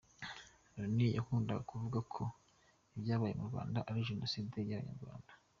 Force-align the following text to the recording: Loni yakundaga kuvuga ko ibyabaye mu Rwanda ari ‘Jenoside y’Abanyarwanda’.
Loni 0.75 1.07
yakundaga 1.17 1.61
kuvuga 1.71 1.99
ko 2.13 2.23
ibyabaye 2.95 3.33
mu 3.39 3.45
Rwanda 3.49 3.79
ari 3.89 4.07
‘Jenoside 4.09 4.55
y’Abanyarwanda’. 4.69 5.31